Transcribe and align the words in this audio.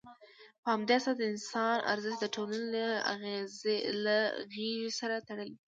په 0.63 0.67
همدې 0.73 0.93
اساس، 0.97 1.15
د 1.17 1.23
انسان 1.33 1.75
ارزښت 1.91 2.19
د 2.21 2.25
ټولنې 2.35 2.63
له 4.05 4.17
غېږې 4.51 4.89
سره 4.99 5.15
تړلی 5.27 5.53
دی. 5.57 5.59